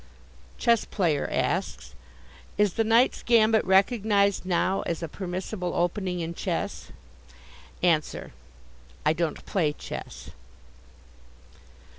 [0.57, 1.93] Chess player asks:
[2.57, 6.91] Is the Knight's gambit recognized now as a permissible opening in chess?
[7.83, 8.33] Answer:
[9.05, 10.31] I don't play chess.